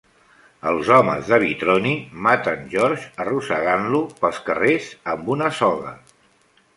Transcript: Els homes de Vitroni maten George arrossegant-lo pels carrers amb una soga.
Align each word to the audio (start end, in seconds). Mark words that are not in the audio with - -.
Els 0.69 0.87
homes 0.95 1.27
de 1.33 1.37
Vitroni 1.43 1.91
maten 2.27 2.65
George 2.73 3.05
arrossegant-lo 3.25 4.01
pels 4.23 4.41
carrers 4.51 4.89
amb 5.13 5.31
una 5.35 5.51
soga. 5.59 5.93